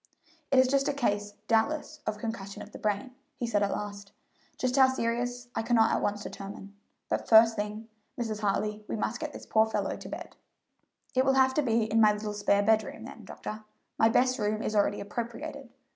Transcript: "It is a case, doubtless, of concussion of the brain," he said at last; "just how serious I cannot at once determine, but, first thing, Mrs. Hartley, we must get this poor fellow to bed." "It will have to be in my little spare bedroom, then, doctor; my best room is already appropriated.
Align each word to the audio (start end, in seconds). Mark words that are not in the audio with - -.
"It 0.49 0.57
is 0.73 0.87
a 0.87 0.93
case, 0.95 1.33
doubtless, 1.47 1.99
of 2.07 2.17
concussion 2.17 2.63
of 2.63 2.71
the 2.71 2.79
brain," 2.79 3.13
he 3.37 3.45
said 3.45 3.61
at 3.61 3.69
last; 3.69 4.11
"just 4.57 4.75
how 4.75 4.87
serious 4.87 5.47
I 5.53 5.61
cannot 5.61 5.91
at 5.91 6.01
once 6.01 6.23
determine, 6.23 6.75
but, 7.07 7.29
first 7.29 7.55
thing, 7.55 7.87
Mrs. 8.19 8.39
Hartley, 8.39 8.83
we 8.87 8.95
must 8.95 9.19
get 9.19 9.31
this 9.31 9.45
poor 9.45 9.67
fellow 9.67 9.95
to 9.95 10.09
bed." 10.09 10.35
"It 11.13 11.23
will 11.23 11.33
have 11.35 11.53
to 11.53 11.61
be 11.61 11.83
in 11.83 12.01
my 12.01 12.13
little 12.13 12.33
spare 12.33 12.63
bedroom, 12.63 13.05
then, 13.05 13.25
doctor; 13.25 13.63
my 13.99 14.09
best 14.09 14.39
room 14.39 14.63
is 14.63 14.75
already 14.75 15.01
appropriated. 15.01 15.69